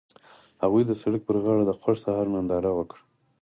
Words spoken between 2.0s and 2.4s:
سهار